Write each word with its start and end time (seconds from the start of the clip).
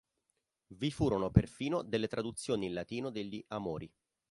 Vi 0.73 0.89
furono 0.89 1.29
perfino 1.29 1.83
delle 1.83 2.07
traduzioni 2.07 2.65
in 2.65 2.73
latino 2.73 3.11
degli 3.11 3.39
"Amori". 3.49 3.87